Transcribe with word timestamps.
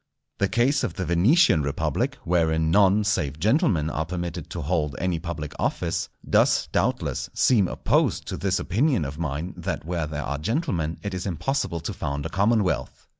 The 0.39 0.47
case 0.47 0.83
of 0.83 0.95
the 0.95 1.05
Venetian 1.05 1.61
Republic, 1.61 2.17
wherein 2.23 2.71
none 2.71 3.03
save 3.03 3.39
gentlemen 3.39 3.87
are 3.91 4.03
permitted 4.07 4.49
to 4.49 4.61
hold 4.63 4.95
any 4.97 5.19
public 5.19 5.53
office, 5.59 6.09
does, 6.27 6.65
doubtless, 6.71 7.29
seem 7.35 7.67
opposed 7.67 8.25
to 8.29 8.37
this 8.37 8.57
opinion 8.59 9.05
of 9.05 9.19
mine 9.19 9.53
that 9.57 9.85
where 9.85 10.07
there 10.07 10.23
are 10.25 10.39
gentlemen 10.39 10.97
it 11.03 11.13
is 11.13 11.27
impossible 11.27 11.81
to 11.81 11.93
found 11.93 12.25
a 12.25 12.29
commonwealth. 12.29 13.05